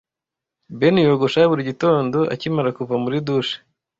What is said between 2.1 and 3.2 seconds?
akimara kuva muri